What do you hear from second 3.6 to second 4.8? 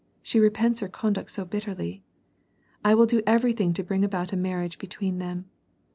to bring about a marriage